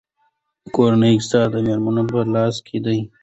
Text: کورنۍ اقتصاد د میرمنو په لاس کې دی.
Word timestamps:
کورنۍ 0.75 1.09
اقتصاد 1.15 1.47
د 1.53 1.55
میرمنو 1.67 2.03
په 2.11 2.19
لاس 2.33 2.55
کې 2.67 2.77
دی. 2.85 2.99